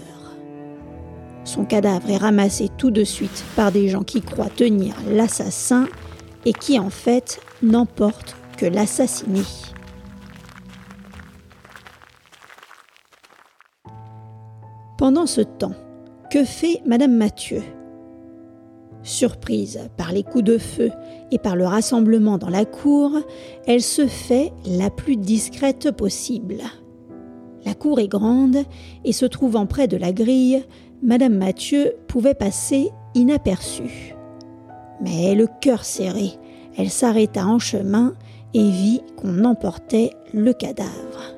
Son 1.44 1.66
cadavre 1.66 2.10
est 2.10 2.18
ramassé 2.18 2.70
tout 2.78 2.92
de 2.92 3.04
suite 3.04 3.44
par 3.56 3.72
des 3.72 3.90
gens 3.90 4.04
qui 4.04 4.22
croient 4.22 4.50
tenir 4.50 4.94
l'assassin 5.10 5.88
et 6.46 6.54
qui 6.54 6.78
en 6.78 6.90
fait 6.90 7.42
n'emportent 7.64 8.36
que 8.58 8.66
l'assassiné. 8.66 9.42
Pendant 14.98 15.26
ce 15.26 15.42
temps, 15.42 15.76
que 16.30 16.44
fait 16.44 16.82
Madame 16.86 17.16
Mathieu? 17.16 17.64
Surprise 19.10 19.90
par 19.98 20.12
les 20.12 20.22
coups 20.22 20.44
de 20.44 20.60
feu 20.60 20.92
et 21.32 21.40
par 21.40 21.56
le 21.56 21.66
rassemblement 21.66 22.38
dans 22.38 22.52
la 22.52 22.64
cour, 22.64 23.12
elle 23.66 23.82
se 23.82 24.06
fait 24.06 24.54
la 24.68 24.92
plus 24.92 25.18
discrète 25.18 25.90
possible. 25.90 26.58
La 27.66 27.74
cour 27.74 28.00
est 28.00 28.08
grande 28.08 28.58
et 29.04 29.12
se 29.12 29.26
trouvant 29.26 29.66
près 29.66 29.88
de 29.88 29.98
la 29.98 30.12
grille, 30.12 30.64
Madame 31.02 31.34
Mathieu 31.34 31.96
pouvait 32.08 32.36
passer 32.36 32.92
inaperçue. 33.16 34.14
Mais 35.02 35.34
le 35.34 35.48
cœur 35.60 35.86
serré, 35.86 36.34
elle 36.78 36.92
s'arrêta 36.92 37.48
en 37.48 37.58
chemin 37.58 38.14
et 38.54 38.70
vit 38.70 39.02
qu'on 39.18 39.44
emportait 39.44 40.12
le 40.36 40.54
cadavre. 40.54 41.34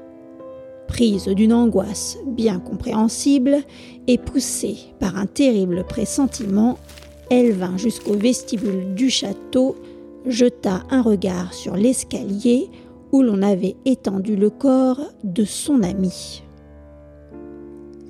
Prise 0.90 1.30
d'une 1.30 1.54
angoisse 1.54 2.18
bien 2.28 2.60
compréhensible 2.60 3.60
et 4.08 4.18
poussée 4.18 4.75
par 5.00 5.18
un 5.18 5.25
terrible 5.25 5.86
pressentiment, 5.86 6.78
elle 7.32 7.54
vint 7.54 7.78
jusqu'au 7.78 8.14
vestibule 8.14 8.94
du 8.94 9.10
château, 9.10 9.78
jeta 10.28 10.84
un 10.90 11.02
regard 11.02 11.54
sur 11.54 11.78
l'escalier 11.78 12.70
où 13.14 13.22
l'on 13.24 13.42
avait 13.42 13.78
étendu 13.86 14.36
le 14.36 14.50
corps 14.50 15.00
de 15.24 15.46
son 15.46 15.82
ami. 15.82 16.44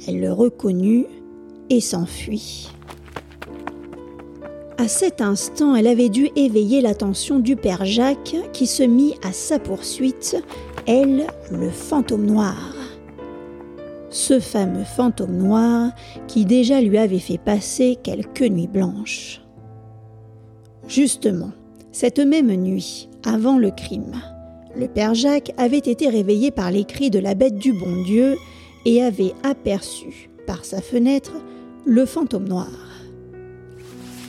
Elle 0.08 0.20
le 0.20 0.34
reconnut 0.34 1.06
et 1.70 1.82
s'enfuit. 1.82 2.72
À 4.80 4.88
cet 4.88 5.22
instant, 5.22 5.76
elle 5.76 5.86
avait 5.86 6.10
dû 6.10 6.30
éveiller 6.36 6.82
l'attention 6.82 7.38
du 7.38 7.56
père 7.56 7.86
Jacques 7.86 8.36
qui 8.54 8.66
se 8.66 8.82
mit 8.82 9.14
à 9.24 9.32
sa 9.32 9.60
poursuite, 9.60 10.36
elle, 10.88 11.28
le 11.52 11.70
fantôme 11.70 12.26
noir 12.26 12.81
ce 14.12 14.40
fameux 14.40 14.84
fantôme 14.84 15.38
noir 15.38 15.92
qui 16.28 16.46
déjà 16.46 16.82
lui 16.82 16.98
avait 16.98 17.20
fait 17.20 17.40
passer 17.40 17.98
quelques 18.04 18.42
nuits 18.42 18.68
blanches. 18.68 19.42
Justement, 20.88 21.52
cette 21.92 22.20
même 22.20 22.54
nuit, 22.54 23.10
avant 23.26 23.58
le 23.58 23.72
crime, 23.72 24.22
le 24.78 24.88
père 24.88 25.16
Jacques 25.16 25.54
avait 25.58 25.78
été 25.78 26.10
réveillé 26.10 26.52
par 26.52 26.72
les 26.72 26.84
cris 26.84 27.10
de 27.10 27.20
la 27.20 27.34
bête 27.34 27.58
du 27.58 27.74
bon 27.74 28.04
Dieu 28.04 28.38
et 28.86 29.02
avait 29.02 29.34
aperçu, 29.44 30.30
par 30.46 30.66
sa 30.66 30.82
fenêtre, 30.82 31.34
le 31.86 32.06
fantôme 32.06 32.48
noir. 32.48 32.70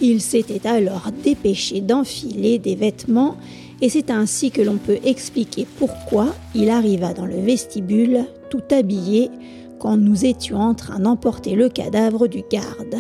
Il 0.01 0.21
s'était 0.21 0.67
alors 0.67 1.11
dépêché 1.23 1.81
d'enfiler 1.81 2.59
des 2.59 2.75
vêtements 2.75 3.37
et 3.81 3.89
c'est 3.89 4.11
ainsi 4.11 4.51
que 4.51 4.63
l'on 4.63 4.77
peut 4.77 4.99
expliquer 5.05 5.67
pourquoi 5.79 6.35
il 6.55 6.71
arriva 6.71 7.15
dans 7.15 7.27
le 7.27 7.41
vestibule 7.41 8.25
tout 8.51 8.63
habillé 8.71 9.31
quand 9.83 9.97
nous 9.97 10.25
étions 10.25 10.61
en 10.61 10.75
train 10.75 11.01
d'emporter 11.01 11.57
le 11.57 11.69
cadavre 11.69 12.29
du 12.29 12.45
garde. 12.49 12.99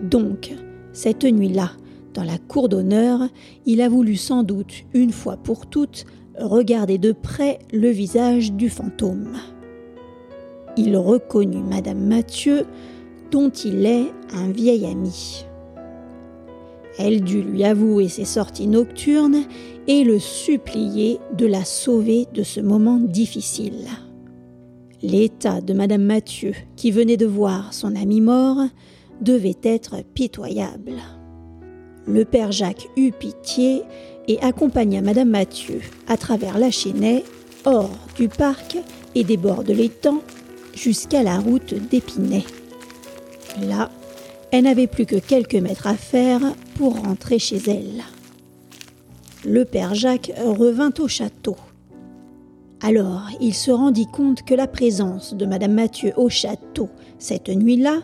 Donc, 0.00 0.54
cette 0.94 1.24
nuit-là, 1.24 1.72
dans 2.14 2.24
la 2.24 2.38
cour 2.38 2.70
d'honneur, 2.70 3.28
il 3.66 3.82
a 3.82 3.90
voulu 3.90 4.16
sans 4.16 4.44
doute, 4.44 4.84
une 4.94 5.12
fois 5.12 5.36
pour 5.36 5.66
toutes, 5.66 6.06
regarder 6.38 6.96
de 6.96 7.12
près 7.12 7.58
le 7.70 7.90
visage 7.90 8.52
du 8.52 8.70
fantôme. 8.70 9.36
Il 10.78 10.96
reconnut 10.96 11.64
Madame 11.64 12.00
Mathieu, 12.00 12.64
dont 13.30 13.50
il 13.50 13.84
est 13.84 14.10
un 14.32 14.50
vieil 14.50 14.86
ami. 14.86 15.44
Elle 16.98 17.20
dut 17.20 17.42
lui 17.42 17.62
avouer 17.64 18.08
ses 18.08 18.24
sorties 18.24 18.68
nocturnes 18.68 19.42
et 19.86 20.02
le 20.02 20.18
supplier 20.18 21.18
de 21.36 21.44
la 21.44 21.66
sauver 21.66 22.26
de 22.32 22.42
ce 22.42 22.60
moment 22.60 22.96
difficile. 22.98 23.86
L'état 25.02 25.62
de 25.62 25.72
Madame 25.72 26.02
Mathieu, 26.02 26.52
qui 26.76 26.90
venait 26.90 27.16
de 27.16 27.24
voir 27.24 27.72
son 27.72 27.96
ami 27.96 28.20
mort, 28.20 28.66
devait 29.22 29.56
être 29.62 30.04
pitoyable. 30.14 30.94
Le 32.06 32.24
père 32.26 32.52
Jacques 32.52 32.88
eut 32.96 33.12
pitié 33.12 33.82
et 34.28 34.38
accompagna 34.40 35.00
Madame 35.00 35.30
Mathieu 35.30 35.80
à 36.06 36.18
travers 36.18 36.58
la 36.58 36.70
chênaie, 36.70 37.24
hors 37.64 37.90
du 38.16 38.28
parc 38.28 38.78
et 39.14 39.24
des 39.24 39.38
bords 39.38 39.64
de 39.64 39.72
l'étang, 39.72 40.20
jusqu'à 40.74 41.22
la 41.22 41.38
route 41.38 41.74
d'Épinay. 41.74 42.44
Là, 43.62 43.90
elle 44.50 44.64
n'avait 44.64 44.86
plus 44.86 45.06
que 45.06 45.16
quelques 45.16 45.54
mètres 45.54 45.86
à 45.86 45.96
faire 45.96 46.40
pour 46.74 47.00
rentrer 47.00 47.38
chez 47.38 47.60
elle. 47.66 48.02
Le 49.44 49.64
père 49.64 49.94
Jacques 49.94 50.32
revint 50.44 50.92
au 50.98 51.08
château. 51.08 51.56
Alors 52.82 53.28
il 53.40 53.54
se 53.54 53.70
rendit 53.70 54.06
compte 54.06 54.42
que 54.42 54.54
la 54.54 54.66
présence 54.66 55.34
de 55.34 55.44
Madame 55.44 55.74
Mathieu 55.74 56.12
au 56.16 56.28
château 56.28 56.88
cette 57.18 57.48
nuit-là 57.48 58.00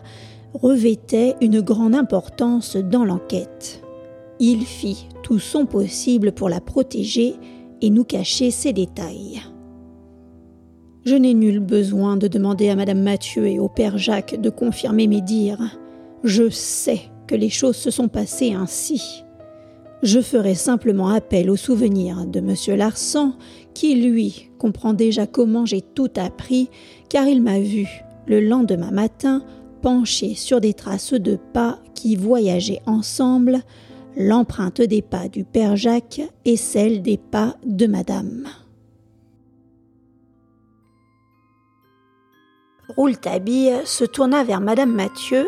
revêtait 0.53 1.35
une 1.41 1.61
grande 1.61 1.95
importance 1.95 2.77
dans 2.77 3.03
l'enquête. 3.03 3.83
Il 4.39 4.65
fit 4.65 5.07
tout 5.23 5.39
son 5.39 5.65
possible 5.65 6.31
pour 6.31 6.49
la 6.49 6.61
protéger 6.61 7.35
et 7.81 7.89
nous 7.89 8.03
cacher 8.03 8.51
ses 8.51 8.73
détails. 8.73 9.41
Je 11.05 11.15
n'ai 11.15 11.33
nul 11.33 11.59
besoin 11.59 12.17
de 12.17 12.27
demander 12.27 12.69
à 12.69 12.75
Madame 12.75 13.01
Mathieu 13.01 13.47
et 13.47 13.59
au 13.59 13.69
Père 13.69 13.97
Jacques 13.97 14.39
de 14.39 14.49
confirmer 14.49 15.07
mes 15.07 15.21
dires. 15.21 15.79
Je 16.23 16.49
sais 16.49 17.01
que 17.27 17.35
les 17.35 17.49
choses 17.49 17.77
se 17.77 17.91
sont 17.91 18.09
passées 18.09 18.53
ainsi. 18.53 19.23
Je 20.03 20.19
ferai 20.19 20.53
simplement 20.53 21.09
appel 21.09 21.49
au 21.49 21.55
souvenir 21.55 22.25
de 22.27 22.39
M. 22.39 22.77
Larsan, 22.77 23.33
qui, 23.73 23.95
lui, 23.95 24.46
comprend 24.57 24.93
déjà 24.93 25.27
comment 25.27 25.65
j'ai 25.65 25.81
tout 25.81 26.09
appris, 26.15 26.69
car 27.09 27.27
il 27.27 27.41
m'a 27.41 27.59
vu, 27.59 27.87
le 28.25 28.41
lendemain 28.41 28.91
matin, 28.91 29.43
penché 29.81 30.35
sur 30.35 30.59
des 30.59 30.73
traces 30.73 31.13
de 31.13 31.37
pas 31.53 31.79
qui 31.93 32.15
voyageaient 32.15 32.81
ensemble, 32.85 33.61
l'empreinte 34.17 34.81
des 34.81 35.01
pas 35.01 35.29
du 35.29 35.43
Père 35.43 35.75
Jacques 35.75 36.21
et 36.45 36.57
celle 36.57 37.01
des 37.01 37.17
pas 37.17 37.55
de 37.65 37.87
Madame. 37.87 38.47
Rouletabille 42.95 43.73
se 43.85 44.05
tourna 44.05 44.43
vers 44.43 44.61
Madame 44.61 44.93
Mathieu 44.93 45.47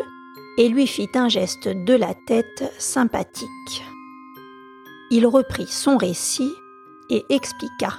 et 0.58 0.68
lui 0.68 0.86
fit 0.86 1.08
un 1.14 1.28
geste 1.28 1.68
de 1.68 1.94
la 1.94 2.14
tête 2.26 2.72
sympathique. 2.78 3.82
Il 5.10 5.26
reprit 5.26 5.66
son 5.66 5.96
récit 5.96 6.52
et 7.08 7.24
expliqua. 7.30 7.94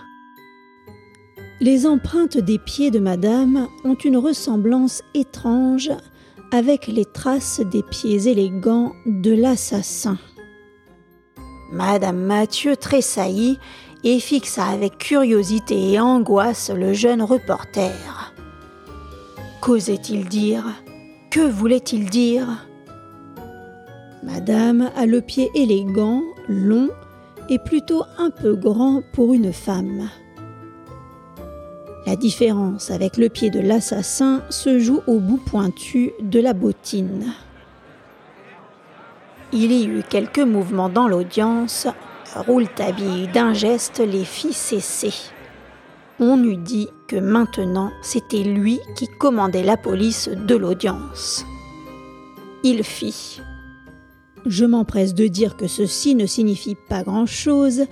Les 1.63 1.85
empreintes 1.85 2.39
des 2.39 2.57
pieds 2.57 2.89
de 2.89 2.97
Madame 2.97 3.67
ont 3.83 3.93
une 3.93 4.17
ressemblance 4.17 5.03
étrange 5.13 5.91
avec 6.51 6.87
les 6.87 7.05
traces 7.05 7.59
des 7.59 7.83
pieds 7.83 8.27
élégants 8.27 8.93
de 9.05 9.31
l'assassin. 9.31 10.17
Madame 11.71 12.17
Mathieu 12.17 12.75
tressaillit 12.75 13.59
et 14.03 14.19
fixa 14.19 14.65
avec 14.65 14.97
curiosité 14.97 15.91
et 15.91 15.99
angoisse 15.99 16.71
le 16.71 16.93
jeune 16.93 17.21
reporter. 17.21 18.33
Qu'osait-il 19.61 20.27
dire? 20.27 20.65
Que 21.29 21.41
voulait-il 21.41 22.09
dire? 22.09 22.65
Madame 24.23 24.89
a 24.95 25.05
le 25.05 25.21
pied 25.21 25.51
élégant, 25.53 26.23
long 26.49 26.89
et 27.49 27.59
plutôt 27.59 28.01
un 28.17 28.31
peu 28.31 28.55
grand 28.55 29.03
pour 29.13 29.35
une 29.35 29.53
femme. 29.53 30.09
La 32.05 32.15
différence 32.15 32.91
avec 32.91 33.17
le 33.17 33.29
pied 33.29 33.49
de 33.49 33.59
l'assassin 33.59 34.41
se 34.49 34.79
joue 34.79 35.01
au 35.07 35.19
bout 35.19 35.37
pointu 35.37 36.11
de 36.21 36.39
la 36.39 36.53
bottine. 36.53 37.33
Il 39.53 39.71
y 39.71 39.85
eut 39.85 40.03
quelques 40.09 40.39
mouvements 40.39 40.89
dans 40.89 41.07
l'audience. 41.07 41.87
Rouletabille 42.35 43.27
d'un 43.27 43.53
geste 43.53 43.99
les 43.99 44.23
fit 44.23 44.53
cesser 44.53 45.13
on 46.21 46.43
eût 46.43 46.55
dit 46.55 46.87
que 47.07 47.15
maintenant 47.15 47.91
c'était 48.03 48.43
lui 48.43 48.79
qui 48.95 49.07
commandait 49.07 49.63
la 49.63 49.75
police 49.75 50.29
de 50.29 50.55
l'audience. 50.55 51.45
Il 52.63 52.83
fit. 52.83 53.41
Je 54.45 54.65
m'empresse 54.65 55.15
de 55.15 55.25
dire 55.25 55.57
que 55.57 55.67
ceci 55.67 56.13
ne 56.13 56.27
signifie 56.27 56.77
pas 56.89 57.01
grand-chose 57.01 57.85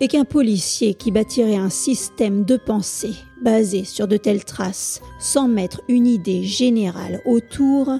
et 0.00 0.08
qu'un 0.08 0.24
policier 0.24 0.94
qui 0.94 1.10
bâtirait 1.10 1.56
un 1.56 1.70
système 1.70 2.44
de 2.44 2.56
pensée 2.56 3.14
basé 3.42 3.84
sur 3.84 4.08
de 4.08 4.16
telles 4.16 4.44
traces 4.44 5.00
sans 5.18 5.48
mettre 5.48 5.82
une 5.88 6.06
idée 6.06 6.42
générale 6.42 7.20
autour 7.24 7.90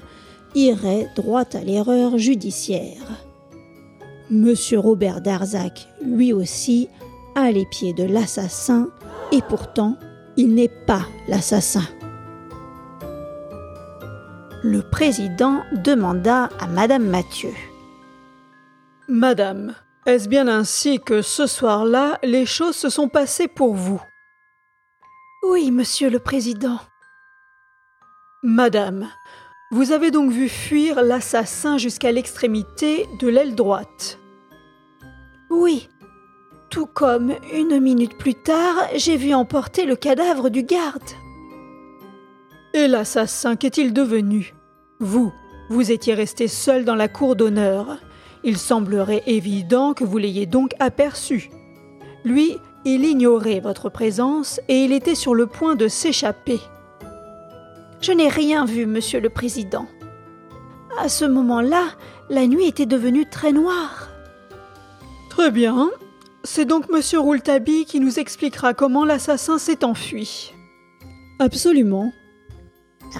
irait 0.55 1.09
droit 1.15 1.45
à 1.53 1.61
l'erreur 1.61 2.17
judiciaire. 2.17 3.25
Monsieur 4.29 4.79
Robert 4.79 5.21
Darzac, 5.21 5.87
lui 6.03 6.33
aussi, 6.33 6.89
a 7.35 7.51
les 7.51 7.65
pieds 7.65 7.93
de 7.93 8.03
l'assassin 8.03 8.89
et 9.31 9.41
pourtant, 9.47 9.97
il 10.37 10.53
n'est 10.53 10.71
pas 10.87 11.05
l'assassin. 11.27 11.83
Le 14.63 14.81
président 14.81 15.61
demanda 15.83 16.49
à 16.59 16.67
Madame 16.67 17.05
Mathieu. 17.07 17.51
Madame, 19.07 19.75
est-ce 20.05 20.29
bien 20.29 20.47
ainsi 20.47 20.99
que 20.99 21.21
ce 21.21 21.47
soir-là, 21.47 22.19
les 22.23 22.45
choses 22.45 22.75
se 22.75 22.89
sont 22.89 23.09
passées 23.09 23.47
pour 23.47 23.73
vous? 23.75 24.01
Oui, 25.43 25.71
monsieur 25.71 26.09
le 26.09 26.19
président. 26.19 26.79
Madame, 28.43 29.09
vous 29.71 29.91
avez 29.91 30.11
donc 30.11 30.31
vu 30.31 30.49
fuir 30.49 31.01
l'assassin 31.01 31.77
jusqu'à 31.77 32.11
l'extrémité 32.11 33.07
de 33.19 33.27
l'aile 33.27 33.55
droite 33.55 34.19
Oui, 35.49 35.89
tout 36.69 36.85
comme, 36.85 37.33
une 37.53 37.79
minute 37.79 38.17
plus 38.17 38.35
tard, 38.35 38.75
j'ai 38.95 39.17
vu 39.17 39.33
emporter 39.33 39.85
le 39.85 39.95
cadavre 39.95 40.49
du 40.49 40.63
garde. 40.63 41.01
Et 42.73 42.87
l'assassin, 42.87 43.55
qu'est-il 43.55 43.93
devenu? 43.93 44.53
Vous, 44.99 45.31
vous 45.69 45.91
étiez 45.91 46.13
resté 46.13 46.47
seul 46.47 46.85
dans 46.85 46.95
la 46.95 47.07
cour 47.07 47.35
d'honneur. 47.35 47.97
Il 48.45 48.59
semblerait 48.59 49.23
évident 49.25 49.95
que 49.95 50.03
vous 50.03 50.19
l'ayez 50.19 50.45
donc 50.45 50.75
aperçu. 50.79 51.49
Lui, 52.23 52.57
il 52.85 53.03
ignorait 53.03 53.59
votre 53.59 53.89
présence 53.89 54.61
et 54.67 54.85
il 54.85 54.93
était 54.93 55.15
sur 55.15 55.33
le 55.33 55.47
point 55.47 55.75
de 55.75 55.87
s'échapper. 55.87 56.59
Je 58.01 58.11
n'ai 58.11 58.29
rien 58.29 58.65
vu, 58.65 58.85
monsieur 58.85 59.19
le 59.19 59.31
président. 59.31 59.87
À 60.99 61.09
ce 61.09 61.25
moment-là, 61.25 61.85
la 62.29 62.45
nuit 62.45 62.67
était 62.67 62.85
devenue 62.85 63.27
très 63.27 63.51
noire. 63.51 64.09
Très 65.31 65.49
bien, 65.49 65.89
c'est 66.43 66.65
donc 66.65 66.87
Monsieur 66.89 67.19
Rouletabille 67.19 67.85
qui 67.85 67.99
nous 67.99 68.19
expliquera 68.19 68.75
comment 68.75 69.05
l'assassin 69.05 69.57
s'est 69.57 69.83
enfui. 69.83 70.53
Absolument. 71.39 72.13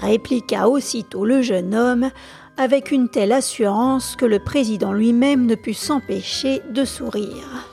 Répliqua 0.00 0.68
aussitôt 0.68 1.24
le 1.24 1.42
jeune 1.42 1.74
homme 1.74 2.10
avec 2.56 2.90
une 2.90 3.08
telle 3.08 3.32
assurance 3.32 4.16
que 4.16 4.24
le 4.24 4.38
président 4.38 4.92
lui-même 4.92 5.46
ne 5.46 5.54
put 5.54 5.74
s'empêcher 5.74 6.60
de 6.70 6.84
sourire. 6.84 7.70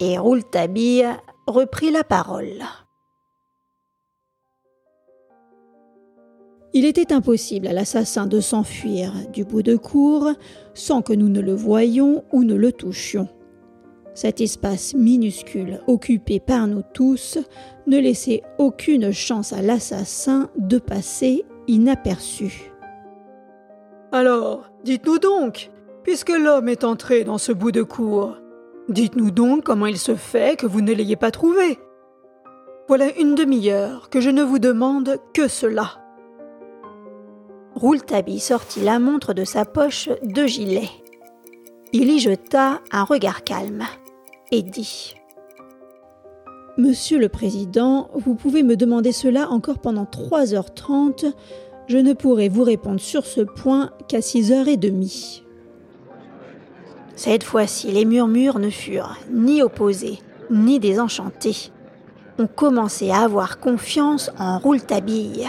Et 0.00 0.18
Rouletabille 0.18 1.06
reprit 1.46 1.90
la 1.90 2.04
parole. 2.04 2.64
Il 6.76 6.84
était 6.84 7.12
impossible 7.12 7.68
à 7.68 7.72
l'assassin 7.72 8.26
de 8.26 8.40
s'enfuir 8.40 9.12
du 9.32 9.44
bout 9.44 9.62
de 9.62 9.76
cour 9.76 10.32
sans 10.74 11.02
que 11.02 11.12
nous 11.12 11.28
ne 11.28 11.40
le 11.40 11.54
voyions 11.54 12.24
ou 12.32 12.42
ne 12.42 12.54
le 12.54 12.72
touchions. 12.72 13.28
Cet 14.14 14.40
espace 14.40 14.94
minuscule 14.94 15.80
occupé 15.86 16.40
par 16.40 16.66
nous 16.66 16.82
tous 16.92 17.38
ne 17.86 17.98
laissait 17.98 18.42
aucune 18.58 19.12
chance 19.12 19.52
à 19.52 19.62
l'assassin 19.62 20.50
de 20.58 20.78
passer 20.78 21.44
inaperçu. 21.68 22.73
Alors, 24.14 24.70
dites-nous 24.84 25.18
donc, 25.18 25.72
puisque 26.04 26.30
l'homme 26.30 26.68
est 26.68 26.84
entré 26.84 27.24
dans 27.24 27.36
ce 27.36 27.50
bout 27.50 27.72
de 27.72 27.82
cour, 27.82 28.36
dites-nous 28.88 29.32
donc 29.32 29.64
comment 29.64 29.86
il 29.86 29.98
se 29.98 30.14
fait 30.14 30.56
que 30.56 30.66
vous 30.68 30.82
ne 30.82 30.92
l'ayez 30.92 31.16
pas 31.16 31.32
trouvé. 31.32 31.80
Voilà 32.86 33.06
une 33.18 33.34
demi-heure 33.34 34.10
que 34.10 34.20
je 34.20 34.30
ne 34.30 34.44
vous 34.44 34.60
demande 34.60 35.18
que 35.32 35.48
cela. 35.48 36.00
Rouletabille 37.74 38.38
sortit 38.38 38.82
la 38.82 39.00
montre 39.00 39.34
de 39.34 39.42
sa 39.42 39.64
poche 39.64 40.08
de 40.22 40.46
gilet. 40.46 40.90
Il 41.92 42.08
y 42.08 42.20
jeta 42.20 42.82
un 42.92 43.02
regard 43.02 43.42
calme 43.42 43.82
et 44.52 44.62
dit 44.62 45.16
Monsieur 46.76 47.18
le 47.18 47.28
Président, 47.28 48.10
vous 48.14 48.36
pouvez 48.36 48.62
me 48.62 48.76
demander 48.76 49.10
cela 49.10 49.48
encore 49.50 49.80
pendant 49.80 50.04
3h30. 50.04 51.32
Je 51.86 51.98
ne 51.98 52.14
pourrai 52.14 52.48
vous 52.48 52.64
répondre 52.64 53.00
sur 53.00 53.26
ce 53.26 53.42
point 53.42 53.90
qu'à 54.08 54.20
6h30. 54.20 55.42
Cette 57.16 57.44
fois-ci, 57.44 57.92
les 57.92 58.04
murmures 58.04 58.58
ne 58.58 58.70
furent 58.70 59.18
ni 59.30 59.62
opposés, 59.62 60.18
ni 60.50 60.80
désenchantés. 60.80 61.70
On 62.38 62.46
commençait 62.46 63.10
à 63.10 63.20
avoir 63.20 63.60
confiance 63.60 64.30
en 64.38 64.58
Rouletabille. 64.58 65.48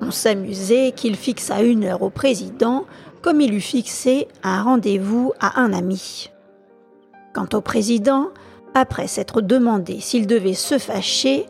On 0.00 0.10
s'amusait 0.10 0.92
qu'il 0.92 1.16
fixa 1.16 1.62
une 1.62 1.84
heure 1.84 2.02
au 2.02 2.10
président 2.10 2.84
comme 3.22 3.40
il 3.40 3.54
eût 3.54 3.60
fixé 3.60 4.28
un 4.42 4.62
rendez-vous 4.62 5.32
à 5.40 5.60
un 5.60 5.72
ami. 5.72 6.30
Quant 7.34 7.48
au 7.52 7.60
président, 7.60 8.28
après 8.74 9.06
s'être 9.06 9.40
demandé 9.40 10.00
s'il 10.00 10.26
devait 10.26 10.54
se 10.54 10.78
fâcher, 10.78 11.46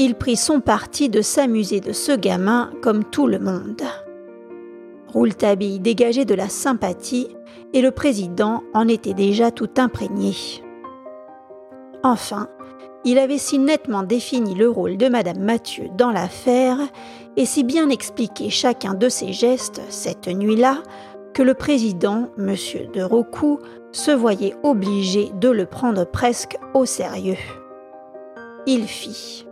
il 0.00 0.14
prit 0.14 0.36
son 0.36 0.60
parti 0.60 1.10
de 1.10 1.20
s'amuser 1.20 1.80
de 1.80 1.92
ce 1.92 2.12
gamin 2.12 2.70
comme 2.80 3.04
tout 3.04 3.26
le 3.26 3.38
monde. 3.38 3.82
Rouletabille 5.08 5.78
dégageait 5.78 6.24
de 6.24 6.34
la 6.34 6.48
sympathie 6.48 7.28
et 7.74 7.82
le 7.82 7.90
président 7.90 8.62
en 8.72 8.88
était 8.88 9.12
déjà 9.12 9.50
tout 9.50 9.68
imprégné. 9.76 10.32
Enfin, 12.02 12.48
il 13.04 13.18
avait 13.18 13.36
si 13.36 13.58
nettement 13.58 14.02
défini 14.02 14.54
le 14.54 14.70
rôle 14.70 14.96
de 14.96 15.10
Madame 15.10 15.40
Mathieu 15.40 15.90
dans 15.98 16.12
l'affaire 16.12 16.78
et 17.36 17.44
si 17.44 17.62
bien 17.62 17.90
expliqué 17.90 18.48
chacun 18.48 18.94
de 18.94 19.10
ses 19.10 19.34
gestes 19.34 19.82
cette 19.90 20.28
nuit-là 20.28 20.78
que 21.34 21.42
le 21.42 21.52
président, 21.52 22.30
M. 22.38 22.54
de 22.94 23.02
Rocou, 23.02 23.58
se 23.92 24.12
voyait 24.12 24.56
obligé 24.62 25.30
de 25.38 25.50
le 25.50 25.66
prendre 25.66 26.06
presque 26.06 26.56
au 26.72 26.86
sérieux. 26.86 27.36
Il 28.66 28.86
fit. 28.86 29.44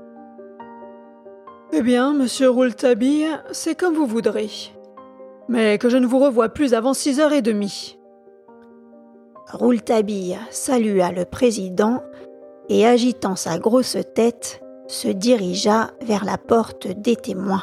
Eh 1.70 1.82
bien, 1.82 2.14
monsieur 2.14 2.48
Rouletabille, 2.48 3.28
c'est 3.52 3.74
comme 3.74 3.94
vous 3.94 4.06
voudrez. 4.06 4.50
Mais 5.48 5.76
que 5.76 5.90
je 5.90 5.98
ne 5.98 6.06
vous 6.06 6.18
revoie 6.18 6.48
plus 6.48 6.72
avant 6.72 6.94
six 6.94 7.20
heures 7.20 7.34
et 7.34 7.42
demie. 7.42 7.98
Rouletabille 9.52 10.38
salua 10.50 11.12
le 11.12 11.26
président 11.26 12.02
et 12.70 12.86
agitant 12.86 13.36
sa 13.36 13.58
grosse 13.58 13.98
tête, 14.14 14.62
se 14.86 15.08
dirigea 15.08 15.90
vers 16.00 16.24
la 16.24 16.38
porte 16.38 16.88
des 16.88 17.16
témoins. 17.16 17.62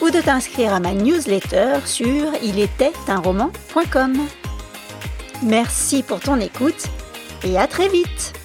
ou 0.00 0.10
de 0.10 0.20
t'inscrire 0.20 0.72
à 0.72 0.80
ma 0.80 0.92
newsletter 0.92 1.78
sur 1.84 2.34
ilétaitunroman.com. 2.42 4.14
Merci 5.42 6.02
pour 6.02 6.20
ton 6.20 6.40
écoute 6.40 6.86
et 7.44 7.58
à 7.58 7.66
très 7.66 7.88
vite 7.88 8.41